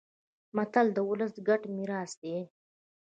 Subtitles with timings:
[0.55, 2.37] متل د ولس ګډ میراث دی